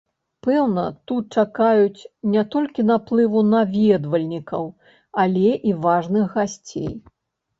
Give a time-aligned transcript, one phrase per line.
[0.45, 4.63] Пэўна, тут чакаюць не толькі наплыву наведвальнікаў,
[5.25, 6.91] але і важных гасцей.